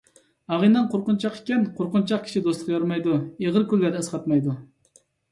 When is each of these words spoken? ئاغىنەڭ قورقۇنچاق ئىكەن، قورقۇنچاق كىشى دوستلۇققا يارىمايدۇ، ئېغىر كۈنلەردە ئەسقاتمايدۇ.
ئاغىنەڭ 0.53 0.85
قورقۇنچاق 0.93 1.35
ئىكەن، 1.39 1.65
قورقۇنچاق 1.79 2.23
كىشى 2.29 2.41
دوستلۇققا 2.47 2.73
يارىمايدۇ، 2.77 3.13
ئېغىر 3.43 3.67
كۈنلەردە 3.75 4.01
ئەسقاتمايدۇ. 4.01 4.57